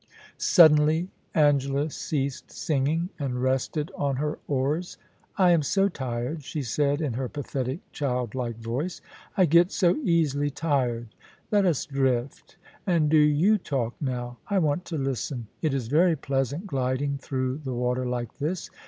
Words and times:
Suddenly 0.39 1.09
Angela 1.35 1.91
ceased 1.91 2.49
singing, 2.51 3.09
and 3.19 3.39
rested 3.39 3.91
on 3.95 4.15
her 4.15 4.39
oars.' 4.47 4.97
I 5.37 5.51
am 5.51 5.61
so 5.61 5.89
tired,' 5.89 6.43
she 6.43 6.63
said 6.63 7.01
in 7.01 7.13
her 7.13 7.29
pathetic, 7.29 7.81
childlike 7.91 8.57
voice. 8.57 8.99
* 9.19 9.37
I 9.37 9.45
get 9.45 9.71
so 9.71 9.97
easily 9.97 10.49
tired. 10.49 11.09
Let 11.51 11.67
us 11.67 11.85
drift; 11.85 12.57
and 12.87 13.11
do 13.11 13.19
you 13.19 13.59
talk 13.59 13.93
now. 14.01 14.39
I 14.47 14.57
want 14.57 14.85
to 14.85 14.97
listen. 14.97 15.45
It 15.61 15.71
is 15.71 15.87
very 15.87 16.15
pleasant 16.15 16.65
gliding 16.65 17.19
through 17.19 17.59
the 17.59 17.75
water 17.75 18.07
like 18.07 18.39
this. 18.39 18.71